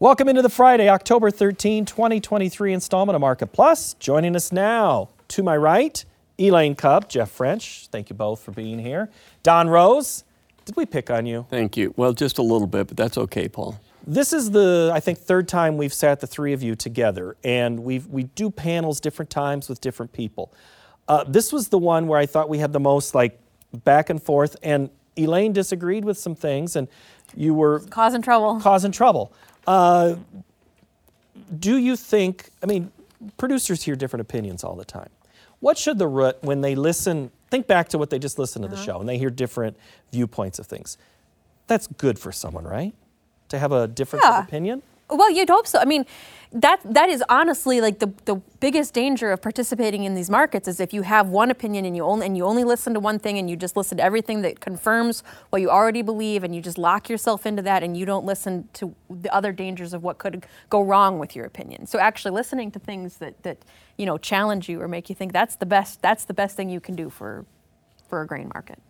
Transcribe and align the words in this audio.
Welcome 0.00 0.30
into 0.30 0.40
the 0.40 0.48
Friday, 0.48 0.88
October 0.88 1.30
13, 1.30 1.84
2023 1.84 2.72
installment 2.72 3.14
of 3.14 3.20
Market 3.20 3.48
Plus. 3.48 3.92
Joining 3.94 4.34
us 4.34 4.50
now, 4.50 5.10
to 5.28 5.42
my 5.42 5.54
right, 5.54 6.02
Elaine 6.38 6.74
Kub, 6.74 7.06
Jeff 7.06 7.30
French. 7.30 7.86
Thank 7.88 8.08
you 8.08 8.16
both 8.16 8.40
for 8.40 8.50
being 8.50 8.78
here. 8.78 9.10
Don 9.42 9.68
Roose, 9.68 10.24
did 10.64 10.74
we 10.74 10.86
pick 10.86 11.10
on 11.10 11.26
you? 11.26 11.44
Thank 11.50 11.76
you. 11.76 11.92
Well, 11.98 12.14
just 12.14 12.38
a 12.38 12.42
little 12.42 12.66
bit, 12.66 12.86
but 12.86 12.96
that's 12.96 13.18
okay, 13.18 13.46
Paul. 13.46 13.78
This 14.06 14.32
is 14.32 14.52
the, 14.52 14.90
I 14.94 15.00
think, 15.00 15.18
third 15.18 15.46
time 15.48 15.76
we've 15.76 15.92
sat 15.92 16.20
the 16.20 16.26
three 16.26 16.54
of 16.54 16.62
you 16.62 16.74
together, 16.74 17.36
and 17.44 17.80
we 17.80 17.98
we 17.98 18.22
do 18.22 18.50
panels 18.50 19.00
different 19.00 19.28
times 19.28 19.68
with 19.68 19.82
different 19.82 20.14
people. 20.14 20.50
Uh, 21.08 21.24
this 21.24 21.52
was 21.52 21.68
the 21.68 21.78
one 21.78 22.06
where 22.06 22.18
I 22.18 22.24
thought 22.24 22.48
we 22.48 22.56
had 22.56 22.72
the 22.72 22.80
most 22.80 23.14
like 23.14 23.38
back 23.84 24.08
and 24.08 24.22
forth, 24.22 24.56
and 24.62 24.88
Elaine 25.18 25.52
disagreed 25.52 26.06
with 26.06 26.16
some 26.16 26.34
things, 26.34 26.74
and 26.74 26.88
you 27.36 27.52
were 27.52 27.80
Causing 27.90 28.22
trouble. 28.22 28.58
causing 28.60 28.92
trouble. 28.92 29.30
Uh, 29.66 30.16
do 31.58 31.76
you 31.76 31.96
think, 31.96 32.50
I 32.62 32.66
mean, 32.66 32.90
producers 33.36 33.82
hear 33.82 33.96
different 33.96 34.22
opinions 34.22 34.64
all 34.64 34.74
the 34.74 34.84
time. 34.84 35.10
What 35.60 35.76
should 35.76 35.98
the 35.98 36.06
root, 36.08 36.38
when 36.42 36.60
they 36.62 36.74
listen, 36.74 37.30
think 37.50 37.66
back 37.66 37.88
to 37.90 37.98
what 37.98 38.10
they 38.10 38.18
just 38.18 38.38
listened 38.38 38.62
to 38.64 38.68
the 38.68 38.76
show 38.76 38.98
and 39.00 39.08
they 39.08 39.18
hear 39.18 39.30
different 39.30 39.76
viewpoints 40.12 40.58
of 40.58 40.66
things? 40.66 40.96
That's 41.66 41.86
good 41.86 42.18
for 42.18 42.32
someone, 42.32 42.64
right? 42.64 42.94
To 43.50 43.58
have 43.58 43.72
a 43.72 43.86
difference 43.86 44.24
Yeah. 44.24 44.42
opinion? 44.42 44.82
Well, 45.10 45.30
you'd 45.30 45.48
hope 45.48 45.66
so. 45.66 45.78
I 45.78 45.84
mean, 45.84 46.06
that 46.52 46.80
that 46.84 47.08
is 47.08 47.22
honestly 47.28 47.80
like 47.80 48.00
the, 48.00 48.12
the 48.24 48.36
biggest 48.58 48.92
danger 48.92 49.30
of 49.30 49.40
participating 49.40 50.02
in 50.02 50.14
these 50.14 50.28
markets 50.28 50.66
is 50.66 50.80
if 50.80 50.92
you 50.92 51.02
have 51.02 51.28
one 51.28 51.50
opinion 51.50 51.84
and 51.84 51.96
you 51.96 52.02
only 52.02 52.26
and 52.26 52.36
you 52.36 52.44
only 52.44 52.64
listen 52.64 52.92
to 52.94 53.00
one 53.00 53.20
thing 53.20 53.38
and 53.38 53.48
you 53.48 53.54
just 53.54 53.76
listen 53.76 53.98
to 53.98 54.02
everything 54.02 54.42
that 54.42 54.58
confirms 54.58 55.22
what 55.50 55.62
you 55.62 55.70
already 55.70 56.02
believe 56.02 56.42
and 56.42 56.54
you 56.54 56.60
just 56.60 56.76
lock 56.76 57.08
yourself 57.08 57.46
into 57.46 57.62
that 57.62 57.84
and 57.84 57.96
you 57.96 58.04
don't 58.04 58.24
listen 58.24 58.68
to 58.72 58.94
the 59.08 59.32
other 59.32 59.52
dangers 59.52 59.92
of 59.92 60.02
what 60.02 60.18
could 60.18 60.44
go 60.70 60.82
wrong 60.82 61.20
with 61.20 61.36
your 61.36 61.44
opinion. 61.44 61.86
So 61.86 62.00
actually 62.00 62.32
listening 62.32 62.72
to 62.72 62.80
things 62.80 63.18
that 63.18 63.40
that 63.44 63.58
you 63.96 64.06
know 64.06 64.18
challenge 64.18 64.68
you 64.68 64.80
or 64.80 64.88
make 64.88 65.08
you 65.08 65.14
think 65.14 65.32
that's 65.32 65.54
the 65.54 65.66
best 65.66 66.02
that's 66.02 66.24
the 66.24 66.34
best 66.34 66.56
thing 66.56 66.68
you 66.68 66.80
can 66.80 66.96
do 66.96 67.10
for 67.10 67.46
for 68.08 68.22
a 68.22 68.26
grain 68.26 68.50
market. 68.52 68.80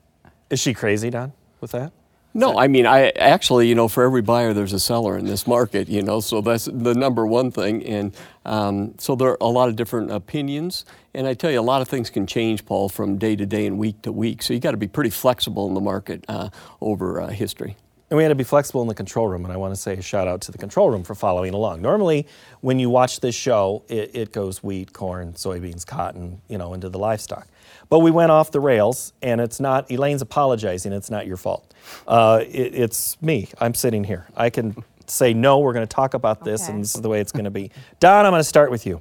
Is 0.49 0.61
she 0.61 0.73
crazy, 0.73 1.11
Don, 1.11 1.33
with 1.61 1.73
that? 1.73 1.93
No, 2.33 2.57
I 2.59 2.69
mean, 2.69 2.87
I 2.87 3.11
actually, 3.11 3.69
you 3.69 3.75
know, 3.75 3.89
for 3.89 4.05
every 4.05 4.23
buyer, 4.23 4.55
there's 4.55 4.73
a 4.73 4.79
seller 4.79 5.19
in 5.19 5.25
this 5.27 5.49
market, 5.49 5.89
you 5.89 6.01
know, 6.01 6.21
so 6.21 6.41
that's 6.41 6.67
the 6.67 6.95
number 6.95 7.27
one 7.27 7.51
thing. 7.51 7.85
And 7.85 8.15
um, 8.45 8.95
so 8.99 9.17
there 9.17 9.31
are 9.31 9.39
a 9.41 9.49
lot 9.49 9.69
of 9.69 9.75
different 9.75 10.13
opinions. 10.13 10.85
And 11.13 11.27
I 11.27 11.35
tell 11.35 11.51
you, 11.51 11.59
a 11.59 11.63
lot 11.63 11.83
of 11.83 11.89
things 11.89 12.09
can 12.09 12.29
change, 12.29 12.65
Paul, 12.65 12.89
from 12.89 13.19
day 13.19 13.35
to 13.35 13.47
day 13.47 13.67
and 13.67 13.79
week 13.79 14.03
to 14.03 14.13
week. 14.13 14.43
So 14.45 14.55
you 14.55 14.61
got 14.61 14.71
to 14.71 14.77
be 14.77 14.87
pretty 14.87 15.11
flexible 15.11 15.67
in 15.67 15.75
the 15.75 15.81
market 15.81 16.25
uh, 16.29 16.51
over 16.81 17.21
uh, 17.21 17.29
history. 17.29 17.77
And 18.11 18.17
we 18.17 18.25
had 18.25 18.31
to 18.31 18.35
be 18.35 18.43
flexible 18.43 18.83
in 18.83 18.89
the 18.89 18.95
control 18.95 19.29
room, 19.29 19.45
and 19.45 19.53
I 19.53 19.57
want 19.57 19.73
to 19.73 19.81
say 19.81 19.95
a 19.95 20.03
shout 20.03 20.27
out 20.27 20.41
to 20.43 20.53
the 20.53 20.59
control 20.59 20.91
room 20.91 21.05
for 21.05 21.15
following 21.15 21.55
along. 21.55 21.81
Normally, 21.81 22.27
when 22.61 22.81
you 22.81 22.91
watch 22.91 23.21
this 23.21 23.37
show, 23.37 23.85
it, 23.89 24.11
it 24.15 24.33
goes 24.33 24.65
wheat, 24.65 24.93
corn, 24.93 25.35
soybeans, 25.35 25.87
cotton, 25.87 26.41
you 26.49 26.59
know, 26.59 26.75
into 26.75 26.89
the 26.89 26.99
livestock. 26.99 27.47
But 27.89 28.01
we 28.01 28.11
went 28.11 28.33
off 28.33 28.51
the 28.51 28.59
rails, 28.59 29.13
and 29.23 29.41
it's 29.41 29.61
not, 29.61 29.89
Elaine's 29.93 30.23
apologizing, 30.23 30.93
it's 30.93 31.09
not 31.11 31.29
your 31.29 31.37
fault. 31.37 31.73
Uh, 32.09 32.43
it, 32.49 32.75
it's 32.75 33.21
me. 33.23 33.49
I'm 33.61 33.75
sitting 33.75 34.03
here. 34.03 34.27
I 34.37 34.51
can 34.51 34.83
say, 35.07 35.33
no, 35.33 35.61
we're 35.61 35.73
going 35.73 35.87
to 35.87 35.95
talk 35.95 36.15
about 36.15 36.45
this, 36.45 36.65
Okay. 36.65 36.73
and 36.73 36.83
this 36.83 36.97
is 36.97 37.03
the 37.03 37.09
way 37.09 37.21
it's 37.21 37.33
going 37.33 37.45
to 37.45 37.51
be. 37.53 37.71
Don, 38.01 38.27
I'm 38.27 38.33
going 38.33 38.41
to 38.41 38.45
start 38.45 38.73
with 38.73 38.87
you. 38.87 39.01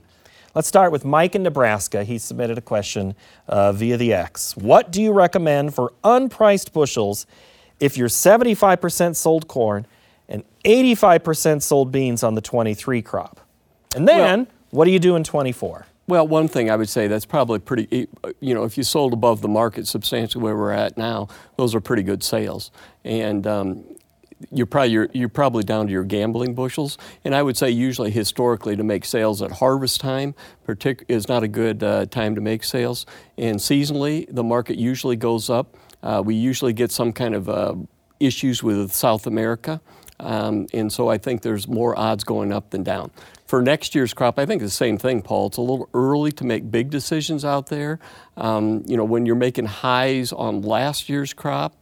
Let's 0.54 0.68
start 0.68 0.92
with 0.92 1.04
Mike 1.04 1.34
in 1.34 1.42
Nebraska. 1.42 2.04
He 2.04 2.20
submitted 2.20 2.60
a 2.60 2.62
question 2.62 3.16
uh, 3.48 3.72
via 3.72 3.98
the 3.98 4.14
X. 4.14 4.56
What 4.56 4.92
do 4.92 5.02
you 5.02 5.14
recommend 5.14 5.74
for 5.74 5.94
unpriced 6.04 6.74
bushels 6.74 7.26
if 7.80 7.98
you're 7.98 8.08
75% 8.08 9.16
sold 9.16 9.48
corn 9.48 9.86
and 10.28 10.44
85% 10.66 11.62
sold 11.62 11.92
beans 11.92 12.24
on 12.24 12.36
the 12.36 12.42
23 12.42 13.02
crop? 13.02 13.40
And 13.96 14.08
then, 14.08 14.48
what 14.72 14.86
do 14.86 14.92
you 14.92 15.00
do 15.00 15.16
in 15.16 15.24
24? 15.24 15.86
Well, 16.08 16.28
one 16.28 16.48
thing 16.48 16.72
I 16.72 16.76
would 16.76 16.90
say 16.90 17.08
that's 17.08 17.26
probably 17.26 17.60
pretty, 17.60 18.08
you 18.40 18.56
know, 18.56 18.64
if 18.64 18.78
you 18.78 18.84
sold 18.84 19.14
above 19.14 19.42
the 19.42 19.48
market 19.48 19.86
substantially 19.86 20.44
where 20.44 20.56
we're 20.56 20.72
at 20.72 20.98
now, 20.98 21.28
those 21.56 21.76
are 21.76 21.80
pretty 21.80 22.02
good 22.02 22.24
sales. 22.24 22.72
And 23.04 23.46
um, 23.46 23.84
you're 24.52 24.66
probably 24.66 24.92
you're, 24.92 25.10
you're 25.14 25.30
probably 25.30 25.64
down 25.64 25.86
to 25.86 25.92
your 25.92 26.04
gambling 26.04 26.56
bushels. 26.56 26.98
And 27.24 27.36
I 27.36 27.44
would 27.44 27.58
say 27.58 27.70
usually 27.70 28.10
historically 28.12 28.76
to 28.76 28.84
make 28.84 29.06
sales 29.06 29.42
at 29.42 29.52
harvest 29.52 30.02
time 30.02 30.34
partic- 30.68 31.04
is 31.08 31.28
not 31.28 31.44
a 31.44 31.48
good 31.48 31.84
uh, 31.84 32.06
time 32.08 32.36
to 32.36 32.42
make 32.42 32.64
sales. 32.64 33.06
And 33.38 33.58
seasonally, 33.58 34.26
the 34.34 34.44
market 34.44 34.78
usually 34.78 35.16
goes 35.16 35.50
up. 35.50 35.76
Uh, 36.04 36.22
we 36.26 36.36
usually 36.36 36.74
get 36.74 36.92
some 36.92 37.12
kind 37.12 37.36
of 37.36 37.50
uh, 37.50 37.76
issues 38.20 38.64
with 38.64 38.92
South 38.94 39.28
America. 39.28 39.82
Um, 40.20 40.68
and 40.74 40.92
so 40.92 41.08
I 41.08 41.18
think 41.18 41.42
there's 41.42 41.68
more 41.68 41.98
odds 41.98 42.24
going 42.24 42.52
up 42.52 42.72
than 42.72 42.84
down. 42.84 43.12
For 43.46 43.62
next 43.62 43.96
year's 43.96 44.14
crop, 44.14 44.38
I 44.38 44.46
think 44.46 44.62
the 44.62 44.70
same 44.70 44.98
thing, 44.98 45.22
Paul. 45.22 45.48
It's 45.48 45.58
a 45.58 45.62
little 45.62 45.90
early 45.94 46.32
to 46.34 46.44
make 46.44 46.70
big 46.70 46.90
decisions 46.90 47.46
out 47.46 47.68
there. 47.68 48.00
Um, 48.38 48.84
you 48.86 48.98
know, 48.98 49.06
when 49.06 49.26
you're 49.26 49.36
making 49.36 49.66
highs 49.66 50.32
on 50.32 50.62
last 50.62 51.10
year's 51.10 51.34
crop, 51.34 51.74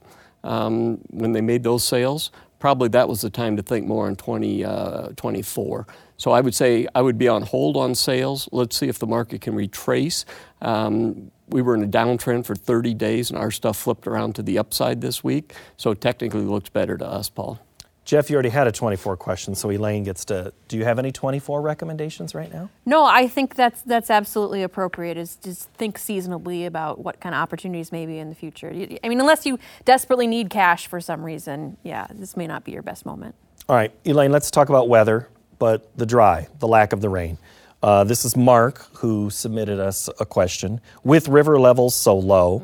um, 0.44 1.00
when 1.10 1.32
they 1.32 1.40
made 1.40 1.64
those 1.64 1.82
sales, 1.84 2.30
probably 2.58 2.88
that 2.90 3.08
was 3.08 3.20
the 3.20 3.30
time 3.30 3.56
to 3.56 3.62
think 3.62 3.86
more 3.86 4.08
in 4.08 4.16
2024. 4.16 5.86
so 6.16 6.30
I 6.30 6.40
would 6.40 6.54
say 6.54 6.86
I 6.94 7.02
would 7.02 7.18
be 7.18 7.28
on 7.28 7.42
hold 7.42 7.76
on 7.76 7.94
sales. 7.94 8.48
Let's 8.52 8.76
see 8.76 8.88
if 8.88 8.98
the 8.98 9.06
market 9.06 9.40
can 9.40 9.54
retrace. 9.54 10.24
Um, 10.62 11.30
we 11.48 11.62
were 11.62 11.74
in 11.74 11.82
a 11.82 11.88
downtrend 11.88 12.44
for 12.44 12.54
30 12.54 12.94
days, 12.94 13.30
and 13.30 13.38
our 13.38 13.50
stuff 13.50 13.76
flipped 13.76 14.06
around 14.06 14.34
to 14.36 14.42
the 14.42 14.58
upside 14.58 15.00
this 15.00 15.22
week. 15.24 15.54
So 15.76 15.94
technically, 15.94 16.40
it 16.40 16.48
looks 16.48 16.68
better 16.68 16.96
to 16.98 17.06
us, 17.06 17.28
Paul. 17.28 17.60
Jeff, 18.08 18.30
you 18.30 18.36
already 18.36 18.48
had 18.48 18.66
a 18.66 18.72
24 18.72 19.18
question, 19.18 19.54
so 19.54 19.70
Elaine 19.70 20.02
gets 20.02 20.24
to. 20.24 20.50
Do 20.68 20.78
you 20.78 20.84
have 20.84 20.98
any 20.98 21.12
24 21.12 21.60
recommendations 21.60 22.34
right 22.34 22.50
now? 22.50 22.70
No, 22.86 23.04
I 23.04 23.28
think 23.28 23.54
that's 23.54 23.82
that's 23.82 24.08
absolutely 24.08 24.62
appropriate. 24.62 25.18
Is 25.18 25.36
just 25.36 25.68
think 25.72 25.98
seasonably 25.98 26.64
about 26.64 27.00
what 27.00 27.20
kind 27.20 27.34
of 27.34 27.42
opportunities 27.42 27.92
may 27.92 28.06
be 28.06 28.16
in 28.16 28.30
the 28.30 28.34
future. 28.34 28.70
I 29.04 29.08
mean, 29.10 29.20
unless 29.20 29.44
you 29.44 29.58
desperately 29.84 30.26
need 30.26 30.48
cash 30.48 30.86
for 30.86 31.02
some 31.02 31.22
reason, 31.22 31.76
yeah, 31.82 32.06
this 32.10 32.34
may 32.34 32.46
not 32.46 32.64
be 32.64 32.72
your 32.72 32.80
best 32.80 33.04
moment. 33.04 33.34
All 33.68 33.76
right, 33.76 33.92
Elaine, 34.06 34.32
let's 34.32 34.50
talk 34.50 34.70
about 34.70 34.88
weather, 34.88 35.28
but 35.58 35.94
the 35.98 36.06
dry, 36.06 36.48
the 36.60 36.68
lack 36.68 36.94
of 36.94 37.02
the 37.02 37.10
rain. 37.10 37.36
Uh, 37.82 38.04
this 38.04 38.24
is 38.24 38.36
Mark 38.36 38.86
who 38.96 39.30
submitted 39.30 39.78
us 39.78 40.08
a 40.18 40.26
question. 40.26 40.80
With 41.04 41.28
river 41.28 41.60
levels 41.60 41.94
so 41.94 42.16
low, 42.16 42.62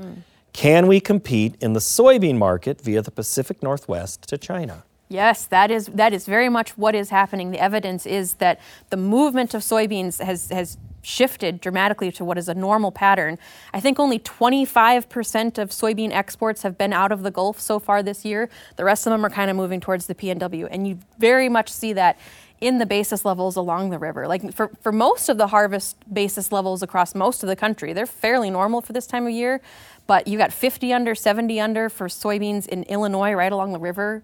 can 0.53 0.87
we 0.87 1.01
compete 1.01 1.57
in 1.61 1.73
the 1.73 1.81
soybean 1.81 2.37
market 2.37 2.81
via 2.81 3.03
the 3.03 3.11
Pacific 3.11 3.63
Northwest 3.63 4.23
to 4.29 4.39
China? 4.39 4.85
Yes, 5.09 5.47
that 5.47 5.71
is 5.71 5.87
that 5.87 6.13
is 6.13 6.27
very 6.27 6.49
much 6.49 6.77
what 6.77 6.95
is 6.95 7.11
happening. 7.11 7.51
The 7.53 7.61
evidence 7.61 8.07
is 8.07 8.35
that 8.35 8.61
the 8.91 8.97
movement 8.97 9.55
of 9.55 9.61
soybeans 9.63 10.21
has 10.21 10.49
has 10.51 10.79
shifted 11.03 11.61
dramatically 11.61 12.11
to 12.11 12.25
what 12.25 12.39
is 12.39 12.49
a 12.49 12.55
normal 12.55 12.91
pattern. 12.91 13.39
I 13.75 13.81
think 13.81 14.01
only 14.01 14.19
25% 14.19 15.59
of 15.59 15.69
soybean 15.69 16.11
exports 16.13 16.63
have 16.63 16.79
been 16.79 16.95
out 16.95 17.13
of 17.13 17.23
the 17.23 17.31
Gulf 17.31 17.61
so 17.61 17.79
far 17.79 18.03
this 18.03 18.25
year. 18.25 18.49
The 18.77 18.85
rest 18.85 19.07
of 19.07 19.11
them 19.11 19.25
are 19.25 19.31
kind 19.31 19.51
of 19.51 19.57
moving 19.57 19.81
towards 19.81 20.07
the 20.07 20.15
PNW, 20.15 20.67
and 20.71 20.89
you 20.89 20.99
very 21.19 21.51
much 21.51 21.71
see 21.71 21.93
that 21.93 22.19
in 22.65 22.79
the 22.79 22.87
basis 22.87 23.27
levels 23.27 23.57
along 23.57 23.91
the 23.91 23.99
river. 23.99 24.27
Like 24.27 24.55
for, 24.55 24.71
for 24.81 24.91
most 24.91 25.29
of 25.29 25.37
the 25.37 25.49
harvest 25.49 25.97
basis 26.13 26.51
levels 26.51 26.83
across 26.83 27.15
most 27.15 27.43
of 27.43 27.47
the 27.47 27.57
country, 27.57 27.93
they're 27.93 28.07
fairly 28.07 28.49
normal 28.49 28.81
for 28.81 28.95
this 28.95 29.07
time 29.07 29.27
of 29.27 29.33
year. 29.33 29.61
But 30.07 30.27
you 30.27 30.39
got 30.39 30.51
50 30.51 30.91
under, 30.91 31.15
70 31.15 31.61
under 31.61 31.91
for 31.91 32.09
soybeans 32.09 32.67
in 32.67 32.85
Illinois, 32.85 33.35
right 33.35 33.53
along 33.53 33.75
the 33.75 33.79
river 33.79 34.23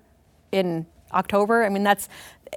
in 0.52 0.86
October. 1.12 1.64
I 1.64 1.68
mean, 1.68 1.82
that's 1.82 2.08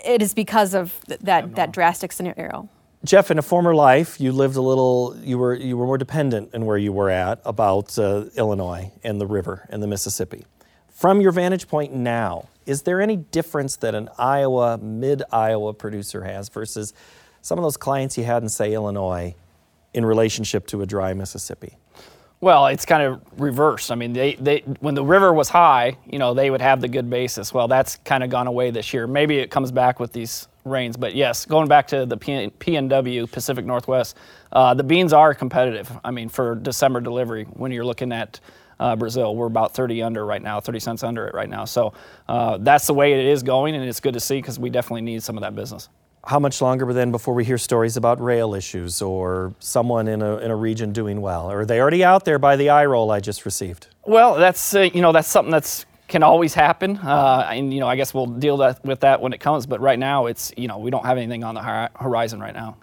it 0.06 0.22
is 0.22 0.34
because 0.34 0.74
of 0.74 0.98
th- 1.08 1.20
that 1.20 1.56
that 1.56 1.74
drastic 1.74 2.14
scenario. 2.14 2.70
Jeff, 3.04 3.30
in 3.30 3.38
a 3.38 3.42
former 3.42 3.76
life, 3.76 4.22
you 4.22 4.32
lived 4.32 4.56
a 4.56 4.62
little. 4.62 5.18
You 5.22 5.38
were 5.38 5.54
you 5.54 5.76
were 5.76 5.86
more 5.86 5.98
dependent 5.98 6.54
in 6.54 6.66
where 6.66 6.78
you 6.78 6.94
were 6.94 7.10
at 7.10 7.42
about 7.44 8.00
uh, 8.00 8.26
Illinois 8.38 8.90
and 9.04 9.20
the 9.20 9.28
river 9.28 9.68
and 9.70 9.84
the 9.84 9.88
Mississippi. 9.88 10.46
From 10.94 11.22
your 11.22 11.32
vantage 11.32 11.68
point 11.68 11.94
now, 11.94 12.48
is 12.68 12.84
there 12.84 13.02
any 13.02 13.18
difference 13.18 13.78
that 13.78 13.96
an 13.96 14.10
Iowa, 14.18 14.78
mid 14.78 15.24
Iowa 15.32 15.74
producer 15.74 16.24
has 16.24 16.50
versus 16.50 16.94
some 17.42 17.58
of 17.58 17.64
those 17.64 17.78
clients 17.78 18.18
you 18.18 18.24
had 18.24 18.44
in, 18.44 18.48
say, 18.48 18.74
Illinois, 18.74 19.36
in 19.94 20.06
relationship 20.06 20.68
to 20.68 20.82
a 20.82 20.86
dry 20.86 21.14
Mississippi? 21.14 21.78
Well, 22.42 22.68
it's 22.68 22.86
kind 22.86 23.02
of 23.04 23.22
reversed. 23.38 23.92
I 23.92 23.96
mean, 23.96 24.14
they, 24.14 24.36
they 24.36 24.60
when 24.82 24.96
the 24.96 25.04
river 25.04 25.34
was 25.34 25.50
high, 25.50 25.98
you 26.06 26.20
know, 26.20 26.34
they 26.34 26.50
would 26.50 26.62
have 26.62 26.80
the 26.80 26.90
good 26.90 27.10
basis. 27.10 27.54
Well, 27.54 27.68
that's 27.68 27.96
kind 27.98 28.24
of 28.24 28.30
gone 28.30 28.48
away 28.48 28.70
this 28.70 28.94
year. 28.94 29.08
Maybe 29.08 29.40
it 29.40 29.50
comes 29.50 29.72
back 29.72 30.00
with 30.00 30.14
these 30.14 30.48
rains, 30.64 30.96
but 30.96 31.16
yes, 31.16 31.46
going 31.46 31.68
back 31.68 31.88
to 31.88 32.06
the 32.06 32.18
PNW 32.18 33.32
Pacific 33.32 33.66
Northwest, 33.66 34.18
uh, 34.52 34.74
the 34.74 34.84
beans 34.84 35.12
are 35.12 35.34
competitive. 35.34 35.90
I 36.04 36.12
mean, 36.12 36.30
for 36.30 36.56
December 36.56 37.02
delivery, 37.02 37.46
when 37.46 37.72
you're 37.72 37.86
looking 37.86 38.12
at 38.12 38.40
uh, 38.84 38.98
Brazil, 38.98 39.34
we're 39.34 39.48
about 39.48 39.74
30 39.74 40.04
under 40.04 40.26
right 40.26 40.42
now, 40.42 40.60
30 40.60 40.80
cents 40.82 41.04
under 41.04 41.26
it 41.26 41.34
right 41.34 41.50
now. 41.50 41.64
So 41.64 41.94
uh, 42.28 42.58
that's 42.58 42.86
the 42.86 42.94
way 42.94 43.14
it 43.14 43.26
is 43.26 43.42
going, 43.42 43.76
and 43.76 43.86
it's 43.86 44.02
good 44.02 44.14
to 44.14 44.20
see 44.20 44.40
because 44.40 44.60
we 44.60 44.70
definitely 44.70 45.04
need 45.04 45.24
some 45.24 45.38
of 45.38 45.42
that 45.42 45.56
business. 45.56 45.88
How 46.26 46.38
much 46.38 46.62
longer 46.62 46.92
then 46.92 47.10
before 47.10 47.34
we 47.34 47.46
hear 47.46 47.58
stories 47.58 47.96
about 47.96 48.22
rail 48.22 48.54
issues 48.54 49.02
or 49.02 49.54
someone 49.60 50.10
in 50.10 50.22
a, 50.22 50.38
in 50.38 50.52
a 50.52 50.56
region 50.56 50.92
doing 50.92 51.22
well? 51.22 51.50
Or 51.50 51.62
are 51.62 51.66
they 51.66 51.80
already 51.80 52.04
out 52.04 52.26
there 52.26 52.40
by 52.40 52.58
the 52.58 52.70
eye 52.70 52.86
roll 52.86 53.10
I 53.12 53.22
just 53.22 53.46
received? 53.46 53.88
Well, 54.06 54.36
that's 54.36 54.76
uh, 54.76 54.82
you 54.82 55.02
know 55.02 55.14
that's 55.14 55.30
something 55.30 55.52
that's 55.52 55.86
can 56.10 56.22
always 56.22 56.54
happen, 56.54 56.98
uh, 56.98 57.50
and 57.52 57.74
you 57.74 57.80
know 57.80 57.88
I 57.88 57.96
guess 57.96 58.14
we'll 58.14 58.26
deal 58.26 58.58
that, 58.58 58.84
with 58.86 59.00
that 59.02 59.22
when 59.22 59.34
it 59.34 59.40
comes. 59.40 59.66
But 59.66 59.80
right 59.80 60.00
now, 60.00 60.28
it's 60.28 60.54
you 60.58 60.68
know 60.68 60.78
we 60.78 60.92
don't 60.92 61.06
have 61.06 61.18
anything 61.18 61.44
on 61.44 61.56
the 61.56 61.62
hor- 61.62 61.90
horizon 61.96 62.40
right 62.40 62.54
now. 62.54 62.78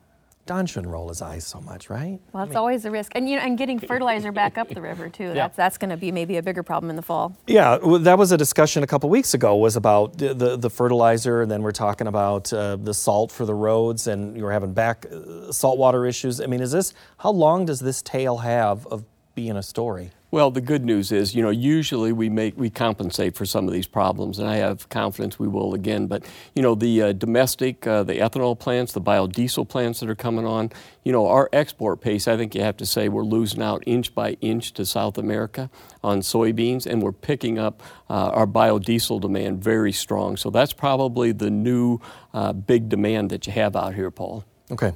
Don 0.50 0.66
shouldn't 0.66 0.92
roll 0.92 1.08
his 1.08 1.22
eyes 1.22 1.46
so 1.46 1.60
much, 1.60 1.88
right? 1.88 2.18
Well, 2.32 2.42
it's 2.42 2.56
always 2.56 2.84
a 2.84 2.90
risk, 2.90 3.12
and 3.14 3.28
you 3.28 3.36
know, 3.36 3.42
and 3.42 3.56
getting 3.56 3.78
fertilizer 3.90 4.32
back 4.32 4.58
up 4.58 4.68
the 4.68 4.80
river 4.80 5.08
too. 5.08 5.32
That's 5.32 5.56
that's 5.56 5.78
going 5.78 5.90
to 5.90 5.96
be 5.96 6.10
maybe 6.10 6.38
a 6.38 6.42
bigger 6.42 6.64
problem 6.64 6.90
in 6.90 6.96
the 6.96 7.02
fall. 7.02 7.36
Yeah, 7.46 7.76
well, 7.76 8.00
that 8.00 8.18
was 8.18 8.32
a 8.32 8.36
discussion 8.36 8.82
a 8.82 8.86
couple 8.88 9.08
weeks 9.10 9.32
ago. 9.32 9.54
Was 9.54 9.76
about 9.76 10.18
the 10.18 10.34
the, 10.34 10.56
the 10.56 10.68
fertilizer, 10.68 11.42
and 11.42 11.48
then 11.48 11.62
we're 11.62 11.70
talking 11.70 12.08
about 12.08 12.52
uh, 12.52 12.74
the 12.74 12.92
salt 12.92 13.30
for 13.30 13.44
the 13.44 13.54
roads, 13.54 14.08
and 14.08 14.36
you 14.36 14.42
were 14.42 14.50
having 14.50 14.72
back 14.72 15.06
uh, 15.06 15.52
saltwater 15.52 16.04
issues. 16.04 16.40
I 16.40 16.46
mean, 16.46 16.60
is 16.60 16.72
this 16.72 16.94
how 17.18 17.30
long 17.30 17.64
does 17.64 17.78
this 17.78 18.02
tail 18.02 18.38
have 18.38 18.88
of 18.88 19.04
being 19.36 19.56
a 19.56 19.62
story? 19.62 20.10
Well, 20.32 20.52
the 20.52 20.60
good 20.60 20.84
news 20.84 21.10
is, 21.10 21.34
you 21.34 21.42
know, 21.42 21.50
usually 21.50 22.12
we 22.12 22.28
make 22.28 22.56
we 22.56 22.70
compensate 22.70 23.34
for 23.34 23.44
some 23.44 23.66
of 23.66 23.74
these 23.74 23.88
problems, 23.88 24.38
and 24.38 24.48
I 24.48 24.56
have 24.56 24.88
confidence 24.88 25.40
we 25.40 25.48
will 25.48 25.74
again. 25.74 26.06
But 26.06 26.24
you 26.54 26.62
know, 26.62 26.76
the 26.76 27.02
uh, 27.02 27.12
domestic, 27.12 27.84
uh, 27.84 28.04
the 28.04 28.14
ethanol 28.14 28.56
plants, 28.56 28.92
the 28.92 29.00
biodiesel 29.00 29.68
plants 29.68 29.98
that 29.98 30.08
are 30.08 30.14
coming 30.14 30.46
on, 30.46 30.70
you 31.02 31.10
know, 31.10 31.26
our 31.26 31.48
export 31.52 32.00
pace. 32.00 32.28
I 32.28 32.36
think 32.36 32.54
you 32.54 32.60
have 32.62 32.76
to 32.76 32.86
say 32.86 33.08
we're 33.08 33.24
losing 33.24 33.60
out 33.60 33.82
inch 33.86 34.14
by 34.14 34.34
inch 34.40 34.72
to 34.74 34.86
South 34.86 35.18
America 35.18 35.68
on 36.04 36.20
soybeans, 36.20 36.86
and 36.86 37.02
we're 37.02 37.10
picking 37.10 37.58
up 37.58 37.82
uh, 38.08 38.30
our 38.30 38.46
biodiesel 38.46 39.20
demand 39.20 39.64
very 39.64 39.90
strong. 39.90 40.36
So 40.36 40.50
that's 40.50 40.72
probably 40.72 41.32
the 41.32 41.50
new 41.50 41.98
uh, 42.32 42.52
big 42.52 42.88
demand 42.88 43.30
that 43.30 43.48
you 43.48 43.52
have 43.54 43.74
out 43.74 43.94
here, 43.94 44.12
Paul. 44.12 44.44
Okay, 44.70 44.92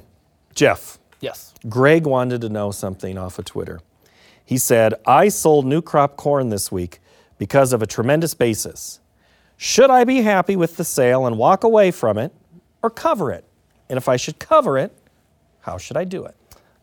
Jeff. 0.53 0.97
Yes. 1.19 1.53
Greg 1.67 2.05
wanted 2.05 2.39
to 2.41 2.49
know 2.49 2.71
something 2.71 3.17
off 3.17 3.39
of 3.39 3.45
Twitter. 3.45 3.81
He 4.45 4.57
said, 4.57 4.93
I 5.05 5.29
sold 5.29 5.65
new 5.65 5.81
crop 5.81 6.15
corn 6.17 6.49
this 6.49 6.71
week 6.71 6.99
because 7.37 7.73
of 7.73 7.81
a 7.81 7.87
tremendous 7.87 8.33
basis. 8.33 8.99
Should 9.57 9.89
I 9.89 10.03
be 10.03 10.21
happy 10.21 10.55
with 10.55 10.77
the 10.77 10.83
sale 10.83 11.25
and 11.25 11.37
walk 11.37 11.63
away 11.63 11.91
from 11.91 12.17
it 12.17 12.31
or 12.83 12.89
cover 12.89 13.31
it? 13.31 13.43
And 13.89 13.97
if 13.97 14.07
I 14.07 14.17
should 14.17 14.39
cover 14.39 14.77
it, 14.77 14.95
how 15.61 15.77
should 15.77 15.97
I 15.97 16.03
do 16.03 16.25
it? 16.25 16.35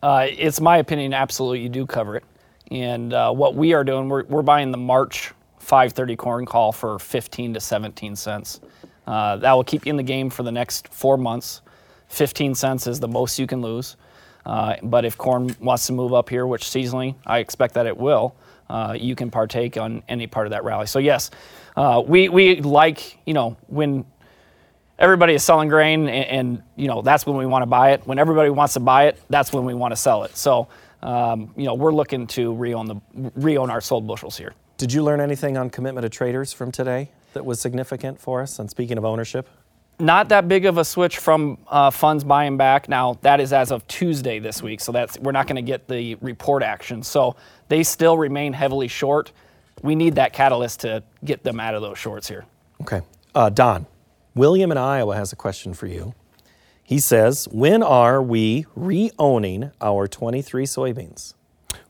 Uh, 0.03 0.27
it's 0.29 0.61
my 0.61 0.79
opinion, 0.79 1.15
absolutely, 1.15 1.61
you 1.61 1.69
do 1.69 1.87
cover 1.87 2.17
it. 2.17 2.25
And 2.71 3.13
uh, 3.13 3.33
what 3.33 3.55
we 3.55 3.75
are 3.75 3.85
doing, 3.85 4.09
we're, 4.09 4.25
we're 4.25 4.43
buying 4.43 4.73
the 4.73 4.79
March 4.79 5.33
530 5.59 6.17
corn 6.17 6.47
call 6.47 6.73
for 6.73 6.99
15 6.99 7.55
to 7.55 7.61
17 7.61 8.17
cents. 8.17 8.61
Uh, 9.07 9.37
that 9.37 9.53
will 9.53 9.65
keep 9.65 9.87
you 9.87 9.91
in 9.91 9.97
the 9.97 10.03
game 10.03 10.31
for 10.31 10.43
the 10.43 10.51
next 10.51 10.89
four 10.89 11.17
months. 11.17 11.61
15 12.09 12.55
cents 12.55 12.87
is 12.87 12.99
the 12.99 13.09
most 13.09 13.39
you 13.39 13.47
can 13.47 13.63
lose. 13.63 13.97
Uh, 14.45 14.77
but 14.83 15.05
if 15.05 15.17
corn 15.17 15.55
wants 15.61 15.87
to 15.87 15.93
move 15.93 16.13
up 16.13 16.29
here, 16.29 16.47
which 16.47 16.65
seasonally 16.65 17.15
I 17.27 17.39
expect 17.39 17.75
that 17.75 17.87
it 17.87 17.97
will, 17.97 18.35
uh, 18.69 18.97
you 18.99 19.15
can 19.15 19.31
partake 19.31 19.77
on 19.77 20.03
any 20.09 20.27
part 20.27 20.47
of 20.47 20.51
that 20.51 20.65
rally. 20.65 20.87
So 20.87 20.99
yes, 20.99 21.31
uh, 21.77 22.03
we 22.05 22.29
we 22.29 22.61
like 22.61 23.19
you 23.27 23.35
know 23.35 23.57
when 23.67 24.05
everybody 24.99 25.35
is 25.35 25.43
selling 25.43 25.69
grain 25.69 26.09
and, 26.09 26.27
and 26.27 26.63
you 26.77 26.89
know 26.89 27.03
that's 27.03 27.27
when 27.27 27.37
we 27.37 27.47
want 27.47 27.63
to 27.63 27.67
buy 27.67 27.93
it. 27.93 28.07
When 28.07 28.19
everybody 28.19 28.51
wants 28.51 28.75
to 28.75 28.81
buy 28.81 29.07
it, 29.07 29.21
that's 29.29 29.53
when 29.53 29.65
we 29.65 29.75
want 29.75 29.93
to 29.93 29.97
sell 29.97 30.25
it. 30.25 30.37
So 30.37 30.69
um, 31.03 31.53
you 31.57 31.65
know 31.65 31.75
we're 31.75 31.93
looking 31.93 32.27
to 32.29 32.53
re-own 32.55 32.87
the 32.87 33.31
re-own 33.35 33.71
our 33.71 33.81
sold 33.81 34.07
bushels 34.07 34.37
here. 34.37 34.55
Did 34.79 34.93
you 34.93 35.05
learn 35.05 35.21
anything 35.21 35.57
on 35.57 35.71
commitment 35.71 36.05
of 36.05 36.11
traders 36.11 36.53
from 36.53 36.73
today 36.73 37.11
that 37.35 37.45
was 37.45 37.61
significant 37.61 38.19
for 38.19 38.43
us? 38.43 38.59
And 38.59 38.69
speaking 38.69 38.99
of 38.99 39.05
ownership, 39.05 39.49
not 39.99 40.29
that 40.31 40.49
big 40.49 40.67
of 40.67 40.79
a 40.79 40.85
switch 40.85 41.19
from 41.19 41.59
uh, 41.69 41.91
funds 41.91 42.25
buying 42.25 42.57
back. 42.57 42.89
Now 42.89 43.19
that 43.23 43.41
is 43.41 43.53
as 43.53 43.71
of 43.71 43.87
Tuesday 43.87 44.39
this 44.39 44.63
week, 44.63 44.81
so 44.81 44.93
that's 44.93 45.19
we're 45.19 45.33
not 45.33 45.47
going 45.47 45.57
to 45.57 45.63
get 45.63 45.89
the 45.89 46.17
report 46.17 46.63
action. 46.63 47.03
So 47.03 47.37
they 47.69 47.83
still 47.83 48.19
remain 48.19 48.53
heavily 48.53 48.89
short. 48.89 49.33
We 49.83 49.95
need 49.95 50.17
that 50.17 50.33
catalyst 50.33 50.81
to 50.81 51.03
get 51.25 51.43
them 51.43 51.61
out 51.61 51.75
of 51.75 51.83
those 51.83 51.99
shorts 51.99 52.29
here. 52.29 52.45
Okay, 52.83 53.03
uh, 53.35 53.51
Don, 53.51 53.87
William 54.35 54.71
in 54.73 54.79
Iowa 54.79 55.15
has 55.17 55.33
a 55.33 55.37
question 55.37 55.75
for 55.75 55.87
you. 55.87 56.15
He 56.83 56.99
says, 56.99 57.47
"When 57.51 57.83
are 57.83 58.21
we 58.21 58.67
re-owning 58.75 59.71
our 59.81 60.09
23 60.09 60.65
soybeans?" 60.65 61.35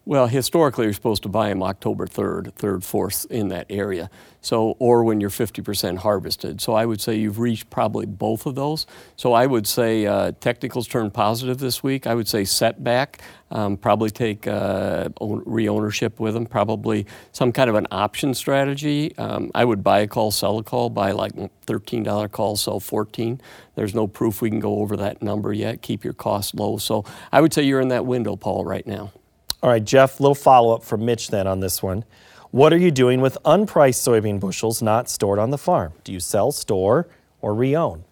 Well, 0.04 0.26
historically, 0.26 0.86
you're 0.86 0.94
supposed 0.94 1.22
to 1.22 1.28
buy 1.28 1.48
them 1.48 1.62
October 1.62 2.08
3rd, 2.08 2.54
3rd, 2.54 2.80
4th 2.80 3.30
in 3.30 3.48
that 3.48 3.66
area. 3.70 4.10
So, 4.40 4.74
or 4.80 5.04
when 5.04 5.20
you're 5.20 5.30
50% 5.30 5.98
harvested. 5.98 6.60
So, 6.60 6.72
I 6.72 6.86
would 6.86 7.00
say 7.00 7.14
you've 7.14 7.38
reached 7.38 7.70
probably 7.70 8.06
both 8.06 8.44
of 8.44 8.56
those. 8.56 8.84
So, 9.14 9.32
I 9.32 9.46
would 9.46 9.64
say 9.64 10.04
uh, 10.06 10.32
technicals 10.40 10.88
turned 10.88 11.14
positive 11.14 11.58
this 11.58 11.84
week. 11.84 12.08
I 12.08 12.16
would 12.16 12.26
say 12.26 12.42
setback, 12.44 13.22
um, 13.52 13.76
probably 13.76 14.10
take 14.10 14.48
uh, 14.48 15.10
re 15.20 15.68
ownership 15.68 16.18
with 16.18 16.34
them, 16.34 16.46
probably 16.46 17.06
some 17.30 17.52
kind 17.52 17.70
of 17.70 17.76
an 17.76 17.86
option 17.92 18.34
strategy. 18.34 19.16
Um, 19.18 19.52
I 19.54 19.64
would 19.64 19.84
buy 19.84 20.00
a 20.00 20.08
call, 20.08 20.32
sell 20.32 20.58
a 20.58 20.64
call, 20.64 20.90
buy 20.90 21.12
like 21.12 21.32
$13 21.66 22.32
call, 22.32 22.56
sell 22.56 22.80
14. 22.80 23.40
There's 23.76 23.94
no 23.94 24.08
proof 24.08 24.42
we 24.42 24.50
can 24.50 24.58
go 24.58 24.80
over 24.80 24.96
that 24.96 25.22
number 25.22 25.52
yet. 25.52 25.80
Keep 25.80 26.02
your 26.02 26.12
costs 26.12 26.54
low. 26.54 26.78
So, 26.78 27.04
I 27.30 27.40
would 27.40 27.54
say 27.54 27.62
you're 27.62 27.80
in 27.80 27.88
that 27.88 28.04
window, 28.04 28.34
Paul, 28.34 28.64
right 28.64 28.84
now. 28.84 29.12
All 29.62 29.70
right, 29.70 29.84
Jeff, 29.84 30.18
little 30.18 30.34
follow 30.34 30.74
up 30.74 30.82
from 30.82 31.04
Mitch 31.04 31.28
then 31.28 31.46
on 31.46 31.60
this 31.60 31.84
one. 31.84 32.04
What 32.50 32.72
are 32.72 32.78
you 32.78 32.90
doing 32.90 33.20
with 33.20 33.38
unpriced 33.44 34.02
soybean 34.02 34.40
bushels 34.40 34.82
not 34.82 35.08
stored 35.08 35.38
on 35.38 35.50
the 35.50 35.58
farm? 35.58 35.92
Do 36.02 36.12
you 36.12 36.18
sell, 36.18 36.50
store, 36.50 37.06
or 37.40 37.54
re 37.54 37.76
own? 37.76 38.02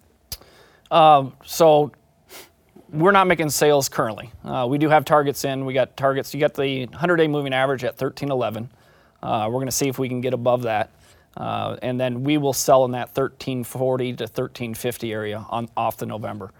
Um, 0.93 1.35
so 1.45 1.91
we're 2.91 3.11
not 3.11 3.27
making 3.27 3.51
sales 3.51 3.89
currently. 3.89 4.31
Uh, 4.45 4.69
we 4.71 4.79
do 4.79 4.89
have 4.89 5.05
targets 5.05 5.45
in. 5.45 5.65
We 5.65 5.75
got 5.75 5.97
targets. 5.97 6.33
You 6.33 6.39
got 6.39 6.55
the 6.55 6.87
100 6.87 7.17
day 7.17 7.27
moving 7.27 7.53
average 7.53 7.83
at 7.83 8.01
1311. 8.01 8.71
Uh, 9.21 9.47
we're 9.49 9.55
going 9.55 9.67
to 9.67 9.73
see 9.73 9.89
if 9.89 9.99
we 9.99 10.09
can 10.09 10.21
get 10.21 10.33
above 10.33 10.63
that. 10.63 10.91
Uh, 11.37 11.77
and 11.83 12.01
then 12.01 12.23
we 12.23 12.39
will 12.39 12.53
sell 12.53 12.85
in 12.85 12.93
that 12.93 13.09
1340 13.09 14.13
to 14.15 14.25
1350 14.25 15.13
area 15.13 15.45
on 15.51 15.69
off 15.77 15.97
the 15.97 16.07
November. 16.07 16.53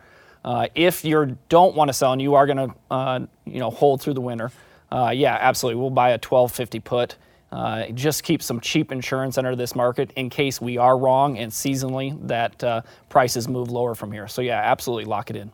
Uh, 0.45 0.67
if 0.75 1.05
you 1.05 1.39
don't 1.49 1.77
want 1.77 1.89
to 1.89 1.93
sell 1.93 2.13
and 2.13 2.21
you 2.21 2.35
are 2.35 2.47
going 2.47 2.57
to, 2.57 2.75
uh, 2.91 3.21
you 3.45 3.61
know, 3.61 3.71
hold 3.71 4.01
through 4.03 4.15
the 4.15 4.21
winter, 4.21 4.51
uh, 4.91 5.13
yeah, 5.15 5.37
absolutely. 5.41 5.81
We'll 5.81 5.91
buy 5.91 6.11
a 6.11 6.15
1250 6.15 6.81
put. 6.81 7.17
Uh, 7.53 7.87
just 7.89 8.23
keep 8.23 8.43
some 8.43 8.61
cheap 8.61 8.93
insurance 8.93 9.37
under 9.37 9.57
this 9.57 9.75
market 9.75 10.13
in 10.15 10.31
case 10.31 10.61
we 10.61 10.79
are 10.79 10.97
wrong 10.97 11.37
and 11.37 11.51
seasonally 11.51 12.17
that 12.29 12.63
uh, 12.63 12.83
prices 13.09 13.49
move 13.49 13.71
lower 13.71 13.95
from 13.95 14.13
here. 14.13 14.29
So, 14.29 14.41
yeah, 14.41 14.61
absolutely 14.61 15.05
lock 15.07 15.31
it 15.31 15.37
in. 15.37 15.51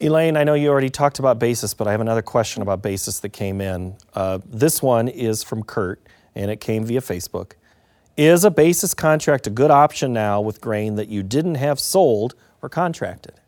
Elaine, 0.00 0.36
I 0.36 0.42
know 0.42 0.54
you 0.54 0.68
already 0.68 0.90
talked 0.90 1.20
about 1.20 1.38
basis, 1.38 1.72
but 1.72 1.86
I 1.86 1.92
have 1.92 2.00
another 2.00 2.22
question 2.22 2.62
about 2.62 2.82
basis 2.82 3.20
that 3.20 3.28
came 3.28 3.60
in. 3.60 3.96
Uh, 4.12 4.40
this 4.44 4.82
one 4.82 5.06
is 5.06 5.44
from 5.44 5.62
Kurt, 5.62 6.04
and 6.34 6.50
it 6.50 6.60
came 6.60 6.84
via 6.84 7.00
Facebook. 7.00 7.52
Is 8.16 8.44
a 8.44 8.50
basis 8.50 8.92
contract 8.92 9.46
a 9.46 9.50
good 9.50 9.70
option 9.70 10.12
now 10.12 10.40
with 10.40 10.60
grain 10.60 10.96
that 10.96 11.08
you 11.08 11.22
didn't 11.22 11.56
have 11.56 11.78
sold 11.78 12.34
or 12.60 12.68
contracted? 12.68 13.40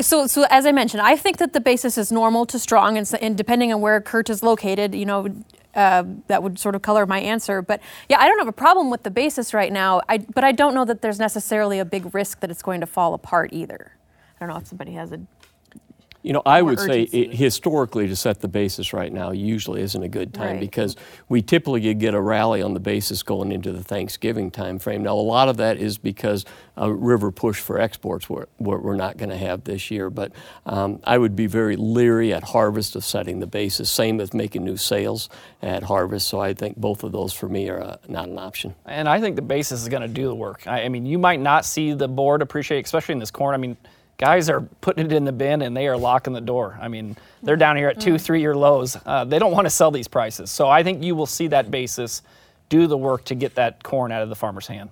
So, 0.00 0.26
so 0.26 0.46
as 0.50 0.66
I 0.66 0.72
mentioned, 0.72 1.02
I 1.02 1.16
think 1.16 1.38
that 1.38 1.52
the 1.52 1.60
basis 1.60 1.96
is 1.98 2.12
normal 2.12 2.46
to 2.46 2.58
strong, 2.58 2.98
and, 2.98 3.10
and 3.20 3.36
depending 3.36 3.72
on 3.72 3.80
where 3.80 4.00
Kurt 4.00 4.30
is 4.30 4.42
located, 4.42 4.94
you 4.94 5.06
know, 5.06 5.34
uh, 5.74 6.04
that 6.28 6.42
would 6.42 6.58
sort 6.58 6.74
of 6.74 6.82
color 6.82 7.06
my 7.06 7.18
answer. 7.18 7.60
But 7.60 7.80
yeah, 8.08 8.20
I 8.20 8.28
don't 8.28 8.38
have 8.38 8.48
a 8.48 8.52
problem 8.52 8.90
with 8.90 9.02
the 9.02 9.10
basis 9.10 9.52
right 9.52 9.72
now. 9.72 10.02
I, 10.08 10.18
but 10.18 10.44
I 10.44 10.52
don't 10.52 10.74
know 10.74 10.84
that 10.84 11.02
there's 11.02 11.18
necessarily 11.18 11.78
a 11.78 11.84
big 11.84 12.14
risk 12.14 12.40
that 12.40 12.50
it's 12.50 12.62
going 12.62 12.80
to 12.80 12.86
fall 12.86 13.14
apart 13.14 13.52
either. 13.52 13.92
I 14.36 14.44
don't 14.44 14.48
know 14.48 14.60
if 14.60 14.66
somebody 14.66 14.92
has 14.92 15.12
a 15.12 15.20
you 16.24 16.32
know, 16.32 16.40
I 16.46 16.62
would 16.62 16.80
urgency. 16.80 17.06
say 17.06 17.18
it, 17.18 17.34
historically 17.34 18.08
to 18.08 18.16
set 18.16 18.40
the 18.40 18.48
basis 18.48 18.94
right 18.94 19.12
now 19.12 19.30
usually 19.30 19.82
isn't 19.82 20.02
a 20.02 20.08
good 20.08 20.32
time 20.32 20.52
right. 20.52 20.60
because 20.60 20.96
we 21.28 21.42
typically 21.42 21.92
get 21.92 22.14
a 22.14 22.20
rally 22.20 22.62
on 22.62 22.72
the 22.72 22.80
basis 22.80 23.22
going 23.22 23.52
into 23.52 23.72
the 23.72 23.84
Thanksgiving 23.84 24.50
time 24.50 24.78
frame. 24.78 25.02
Now, 25.02 25.12
a 25.12 25.20
lot 25.20 25.50
of 25.50 25.58
that 25.58 25.76
is 25.76 25.98
because 25.98 26.46
a 26.78 26.90
river 26.90 27.30
push 27.30 27.60
for 27.60 27.78
exports 27.78 28.28
we're, 28.30 28.46
we're 28.58 28.96
not 28.96 29.18
going 29.18 29.28
to 29.28 29.36
have 29.36 29.64
this 29.64 29.90
year. 29.90 30.08
But 30.08 30.32
um, 30.64 30.98
I 31.04 31.18
would 31.18 31.36
be 31.36 31.46
very 31.46 31.76
leery 31.76 32.32
at 32.32 32.42
harvest 32.42 32.96
of 32.96 33.04
setting 33.04 33.40
the 33.40 33.46
basis. 33.46 33.90
Same 33.90 34.16
with 34.16 34.32
making 34.32 34.64
new 34.64 34.78
sales 34.78 35.28
at 35.60 35.82
harvest. 35.82 36.28
So 36.28 36.40
I 36.40 36.54
think 36.54 36.78
both 36.78 37.04
of 37.04 37.12
those 37.12 37.34
for 37.34 37.50
me 37.50 37.68
are 37.68 37.82
uh, 37.82 37.96
not 38.08 38.28
an 38.28 38.38
option. 38.38 38.74
And 38.86 39.10
I 39.10 39.20
think 39.20 39.36
the 39.36 39.42
basis 39.42 39.82
is 39.82 39.90
going 39.90 40.02
to 40.02 40.08
do 40.08 40.26
the 40.26 40.34
work. 40.34 40.66
I, 40.66 40.84
I 40.84 40.88
mean, 40.88 41.04
you 41.04 41.18
might 41.18 41.40
not 41.40 41.66
see 41.66 41.92
the 41.92 42.08
board 42.08 42.40
appreciate, 42.40 42.86
especially 42.86 43.12
in 43.12 43.18
this 43.18 43.30
corn. 43.30 43.54
I 43.54 43.58
mean 43.58 43.76
guys 44.18 44.48
are 44.48 44.60
putting 44.80 45.06
it 45.06 45.12
in 45.12 45.24
the 45.24 45.32
bin 45.32 45.62
and 45.62 45.76
they 45.76 45.88
are 45.88 45.96
locking 45.96 46.32
the 46.32 46.40
door. 46.40 46.78
I 46.80 46.88
mean, 46.88 47.16
they're 47.42 47.56
down 47.56 47.76
here 47.76 47.88
at 47.88 48.00
two, 48.00 48.14
mm. 48.14 48.20
three 48.20 48.40
year 48.40 48.54
lows. 48.54 48.96
Uh, 49.04 49.24
they 49.24 49.38
don't 49.38 49.52
want 49.52 49.66
to 49.66 49.70
sell 49.70 49.90
these 49.90 50.08
prices. 50.08 50.50
So 50.50 50.68
I 50.68 50.82
think 50.82 51.02
you 51.02 51.14
will 51.14 51.26
see 51.26 51.48
that 51.48 51.70
basis 51.70 52.22
do 52.68 52.86
the 52.86 52.96
work 52.96 53.24
to 53.24 53.34
get 53.34 53.54
that 53.56 53.82
corn 53.82 54.12
out 54.12 54.22
of 54.22 54.28
the 54.28 54.36
farmer's 54.36 54.66
hand. 54.66 54.90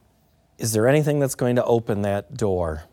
Is 0.58 0.72
there 0.72 0.86
anything 0.86 1.18
that's 1.18 1.34
going 1.34 1.56
to 1.56 1.64
open 1.64 2.02
that 2.02 2.36
door? 2.36 2.84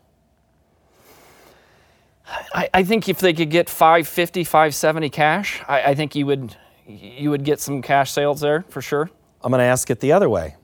I, 2.54 2.68
I 2.72 2.84
think 2.84 3.08
if 3.08 3.18
they 3.18 3.32
could 3.32 3.50
get 3.50 3.68
550, 3.68 4.44
570 4.44 5.10
cash, 5.10 5.60
I, 5.66 5.82
I 5.82 5.94
think 5.94 6.14
you 6.14 6.26
would 6.26 6.56
you 6.86 7.30
would 7.30 7.44
get 7.44 7.60
some 7.60 7.82
cash 7.82 8.10
sales 8.10 8.40
there 8.40 8.64
for 8.68 8.82
sure. 8.82 9.10
I'm 9.42 9.50
going 9.50 9.60
to 9.60 9.64
ask 9.64 9.90
it 9.90 10.00
the 10.00 10.12
other 10.12 10.28
way. 10.28 10.56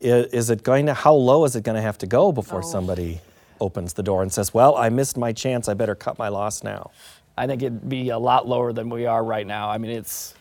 Is, 0.00 0.26
is 0.26 0.50
it 0.50 0.62
going 0.62 0.86
to, 0.86 0.94
how 0.94 1.14
low 1.14 1.44
is 1.44 1.56
it 1.56 1.64
going 1.64 1.76
to 1.76 1.82
have 1.82 1.98
to 1.98 2.06
go 2.06 2.30
before 2.30 2.60
oh. 2.60 2.62
somebody 2.62 3.20
opens 3.60 3.94
the 3.94 4.02
door 4.02 4.22
and 4.22 4.32
says, 4.32 4.52
Well, 4.52 4.76
I 4.76 4.88
missed 4.88 5.16
my 5.16 5.32
chance. 5.32 5.68
I 5.68 5.74
better 5.74 5.94
cut 5.94 6.18
my 6.18 6.28
loss 6.28 6.62
now? 6.62 6.90
I 7.36 7.46
think 7.46 7.62
it'd 7.62 7.88
be 7.88 8.10
a 8.10 8.18
lot 8.18 8.46
lower 8.46 8.72
than 8.72 8.88
we 8.90 9.06
are 9.06 9.24
right 9.24 9.46
now. 9.46 9.68
I 9.68 9.78
mean, 9.78 9.90
it's 9.90 10.34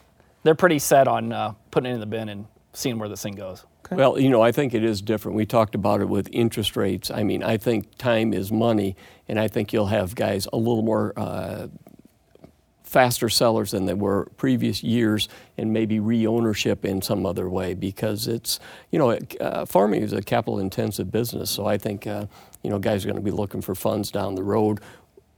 they're 0.43 0.55
pretty 0.55 0.79
set 0.79 1.08
on 1.08 1.32
uh, 1.32 1.53
putting 1.72 1.91
it 1.91 1.96
in 1.96 2.00
the 2.00 2.05
bin 2.05 2.29
and 2.29 2.46
seeing 2.74 3.00
where 3.00 3.10
this 3.10 3.24
thing 3.24 3.36
goes. 3.36 3.65
Well, 3.91 4.20
you 4.20 4.29
know, 4.29 4.41
I 4.41 4.51
think 4.51 4.74
it 4.74 4.84
is 4.84 5.01
different. 5.01 5.36
We 5.36 5.46
talked 5.46 5.75
about 5.75 6.01
it 6.01 6.10
with 6.10 6.29
interest 6.32 6.75
rates. 6.75 7.12
I 7.12 7.24
mean, 7.24 7.43
I 7.43 7.58
think 7.58 7.98
time 7.98 8.34
is 8.34 8.51
money, 8.51 8.96
and 9.27 9.39
I 9.39 9.48
think 9.48 9.74
you'll 9.74 9.88
have 9.88 10.15
guys 10.15 10.48
a 10.53 10.58
little 10.58 10.82
more 10.82 11.13
uh, 11.17 11.67
faster 12.93 13.27
sellers 13.27 13.71
than 13.71 13.88
they 13.88 13.95
were 13.95 14.27
previous 14.38 14.83
years, 14.83 15.27
and 15.57 15.73
maybe 15.73 16.00
re-ownership 16.00 16.85
in 16.85 17.01
some 17.01 17.25
other 17.25 17.50
way 17.50 17.73
because 17.73 18.27
it's, 18.27 18.59
you 18.91 19.00
know, 19.00 19.17
uh, 19.41 19.65
farming 19.65 20.03
is 20.03 20.13
a 20.13 20.21
capital-intensive 20.21 21.12
business. 21.12 21.50
So 21.50 21.65
I 21.65 21.77
think, 21.79 22.05
uh, 22.05 22.27
you 22.62 22.69
know, 22.69 22.77
guys 22.77 23.03
are 23.03 23.07
going 23.07 23.23
to 23.23 23.31
be 23.31 23.31
looking 23.31 23.62
for 23.62 23.73
funds 23.73 24.12
down 24.12 24.35
the 24.35 24.43
road. 24.43 24.79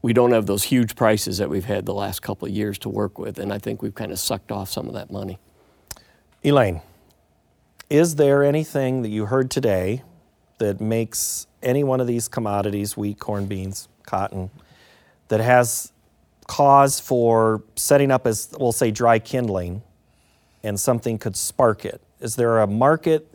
We 0.02 0.12
don't 0.12 0.34
have 0.34 0.46
those 0.46 0.64
huge 0.64 0.96
prices 0.96 1.38
that 1.38 1.50
we've 1.50 1.66
had 1.66 1.86
the 1.86 1.94
last 1.94 2.22
couple 2.22 2.46
of 2.46 2.54
years 2.54 2.78
to 2.80 2.90
work 2.90 3.18
with, 3.18 3.40
and 3.40 3.54
I 3.54 3.58
think 3.58 3.82
we've 3.82 3.96
kind 3.96 4.12
of 4.12 4.20
sucked 4.20 4.52
off 4.52 4.70
some 4.70 4.88
of 4.88 4.94
that 4.94 5.10
money. 5.10 5.40
Elaine, 6.44 6.82
is 7.90 8.16
there 8.16 8.44
anything 8.44 9.02
that 9.02 9.10
you 9.10 9.28
heard 9.28 9.50
today 9.50 10.04
that 10.58 10.82
makes 10.82 11.48
any 11.64 11.84
one 11.84 12.02
of 12.02 12.08
these 12.08 12.28
commodities, 12.28 12.98
wheat, 12.98 13.18
corn, 13.20 13.46
beans, 13.46 13.88
cotton, 14.06 14.52
that 15.30 15.40
has 15.40 15.92
cause 16.48 17.00
for 17.00 17.64
setting 17.76 18.12
up 18.12 18.28
as, 18.28 18.54
we'll 18.60 18.72
say, 18.72 18.92
dry 18.92 19.20
kindling 19.20 19.82
and 20.64 20.80
something 20.80 21.18
could 21.18 21.36
spark 21.36 21.86
it? 21.86 22.02
Is 22.20 22.36
there 22.36 22.60
a 22.60 22.68
market 22.68 23.32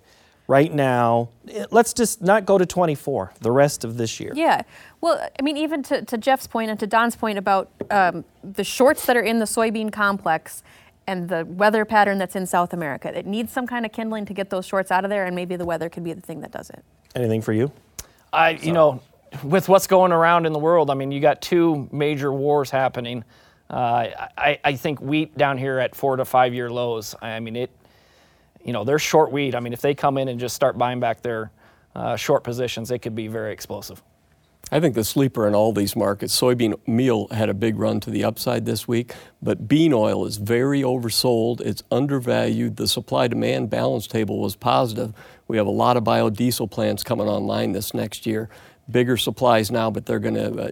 right 0.47 0.73
now? 0.73 1.29
Let's 1.71 1.93
just 1.93 2.23
not 2.23 2.45
go 2.45 2.59
to 2.59 2.67
24, 2.67 3.33
the 3.41 3.51
rest 3.51 3.85
of 3.85 3.97
this 3.97 4.21
year. 4.21 4.33
Yeah. 4.35 4.63
Well, 5.01 5.29
I 5.39 5.43
mean, 5.43 5.57
even 5.57 5.83
to, 5.85 6.05
to 6.05 6.19
Jeff's 6.19 6.47
point 6.47 6.71
and 6.71 6.81
to 6.81 6.87
Don's 6.87 7.17
point 7.17 7.39
about 7.39 7.71
um, 7.91 8.25
the 8.43 8.65
shorts 8.65 9.07
that 9.07 9.17
are 9.17 9.23
in 9.23 9.39
the 9.39 9.45
soybean 9.45 9.93
complex 9.93 10.63
and 11.07 11.29
the 11.29 11.45
weather 11.45 11.85
pattern 11.85 12.19
that's 12.19 12.37
in 12.37 12.47
South 12.47 12.73
America. 12.73 13.17
It 13.17 13.27
needs 13.27 13.53
some 13.53 13.67
kind 13.67 13.85
of 13.85 13.93
kindling 13.93 14.27
to 14.27 14.35
get 14.35 14.51
those 14.51 14.67
shorts 14.67 14.91
out 14.91 15.05
of 15.05 15.11
there, 15.11 15.27
and 15.27 15.35
maybe 15.35 15.57
the 15.57 15.65
weather 15.65 15.89
could 15.89 16.05
be 16.05 16.13
the 16.13 16.21
thing 16.21 16.41
that 16.43 16.53
does 16.53 16.71
it. 16.71 16.85
Anything 17.17 17.43
for 17.43 17.53
you? 17.53 17.73
I, 18.33 18.51
you 18.51 18.73
know, 18.73 19.03
with 19.43 19.69
what's 19.69 19.87
going 19.87 20.13
around 20.13 20.47
in 20.47 20.53
the 20.53 20.59
world, 20.59 20.91
I 20.91 20.95
mean, 20.95 21.13
you 21.13 21.21
got 21.21 21.41
two 21.41 21.89
major 21.93 22.33
wars 22.33 22.71
happening. 22.71 23.25
Uh, 23.69 24.09
I, 24.37 24.59
I 24.65 24.75
think 24.75 25.01
wheat 25.01 25.37
down 25.39 25.57
here 25.57 25.79
at 25.79 25.95
four 25.95 26.17
to 26.17 26.25
five 26.25 26.53
year 26.53 26.71
lows. 26.71 27.15
I 27.23 27.39
mean, 27.41 27.57
it, 27.57 27.71
you 28.65 28.73
know, 28.73 28.85
they're 28.85 28.99
short 28.99 29.31
wheat. 29.31 29.55
I 29.55 29.61
mean, 29.61 29.73
if 29.73 29.81
they 29.81 29.95
come 29.95 30.19
in 30.19 30.29
and 30.29 30.41
just 30.41 30.57
start 30.57 30.77
buying 30.77 31.01
back 31.01 31.23
their 31.23 31.51
uh, 31.95 32.17
short 32.17 32.43
positions, 32.45 32.91
it 32.91 32.99
could 32.99 33.15
be 33.15 33.29
very 33.29 33.53
explosive. 33.53 34.03
I 34.73 34.79
think 34.79 34.95
the 34.95 35.03
sleeper 35.03 35.49
in 35.49 35.55
all 35.55 35.73
these 35.73 35.97
markets, 35.97 36.39
soybean 36.39 36.79
meal 36.87 37.27
had 37.33 37.49
a 37.49 37.55
big 37.55 37.77
run 37.77 37.99
to 38.01 38.11
the 38.11 38.23
upside 38.23 38.67
this 38.67 38.87
week, 38.87 39.15
but 39.43 39.67
bean 39.67 39.93
oil 39.93 40.27
is 40.27 40.37
very 40.37 40.83
oversold. 40.83 41.61
It's 41.61 41.83
undervalued. 41.91 42.77
The 42.77 42.87
supply 42.87 43.27
demand 43.27 43.71
balance 43.71 44.07
table 44.07 44.39
was 44.39 44.55
positive. 44.55 45.13
We 45.49 45.57
have 45.57 45.67
a 45.67 45.71
lot 45.73 45.97
of 45.97 46.05
biodiesel 46.05 46.71
plants 46.71 47.03
coming 47.03 47.27
online 47.27 47.73
this 47.73 47.95
next 47.95 48.27
year. 48.27 48.49
Bigger 48.91 49.17
supplies 49.17 49.71
now, 49.71 49.91
but 49.91 50.07
they're 50.07 50.19
going 50.19 50.35
to 50.35 50.63
uh, 50.63 50.71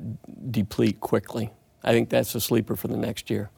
deplete 0.50 1.00
quickly. 1.00 1.50
I 1.84 1.92
think 1.92 2.08
that's 2.08 2.34
a 2.34 2.40
sleeper 2.40 2.76
for 2.76 2.88
the 2.88 2.96
next 2.96 3.30
year. 3.30 3.50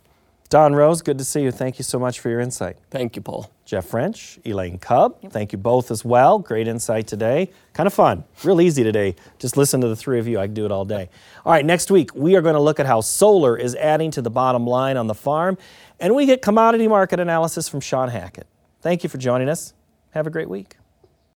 Don 0.51 0.75
Roose, 0.75 1.01
good 1.01 1.17
to 1.19 1.25
see 1.25 1.43
you. 1.43 1.53
Thank 1.53 1.79
you 1.79 1.85
so 1.85 1.97
much 1.97 2.19
for 2.19 2.29
your 2.29 2.41
insight. 2.41 2.77
Thank 2.91 3.15
you, 3.15 3.23
Paul. 3.23 3.53
Jeff 3.65 3.87
French, 3.87 4.37
Elaine 4.45 4.81
Kub, 4.81 5.15
yep. 5.23 5.31
thank 5.31 5.53
you 5.53 5.59
both 5.59 5.93
as 5.93 6.05
well. 6.05 6.41
Great 6.41 6.67
insight 6.67 7.07
today. 7.07 7.53
Kind 7.73 7.87
of 7.87 7.95
fun. 7.95 8.25
Real 8.43 8.61
easy 8.61 8.83
today. 8.83 9.15
Just 9.39 9.57
listen 9.57 9.81
to 9.81 9.87
the 9.87 9.95
three 9.95 10.19
of 10.19 10.27
you. 10.27 10.41
I 10.41 10.47
can 10.47 10.55
do 10.55 10.65
it 10.65 10.73
all 10.73 10.85
day. 10.85 11.09
All 11.47 11.53
right, 11.53 11.65
next 11.65 11.89
week, 11.89 12.13
we 12.17 12.35
are 12.35 12.43
going 12.43 12.57
to 12.57 12.61
look 12.61 12.81
at 12.81 12.87
how 12.87 13.01
solar 13.01 13.57
is 13.57 13.77
adding 13.77 14.11
to 14.11 14.23
the 14.23 14.31
bottom 14.31 14.67
line 14.67 14.97
on 14.97 15.07
the 15.07 15.15
farm, 15.15 15.57
and 16.01 16.17
we 16.17 16.27
get 16.27 16.43
commodity 16.43 16.89
market 16.89 17.21
analysis 17.21 17.69
from 17.69 17.79
Shawn 17.79 18.09
Hackett. 18.09 18.49
Thank 18.81 19.05
you 19.05 19.09
for 19.09 19.19
joining 19.19 19.49
us. 19.49 19.73
Have 20.11 20.27
a 20.27 20.31
great 20.31 20.49
week. 20.49 20.80